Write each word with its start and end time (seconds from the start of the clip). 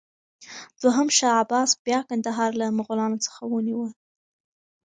دوهم 0.81 1.07
شاه 1.17 1.35
عباس 1.43 1.71
بیا 1.85 1.99
کندهار 2.09 2.51
له 2.59 2.65
مغلانو 2.79 3.17
څخه 3.25 3.41
ونیوه. 3.47 3.89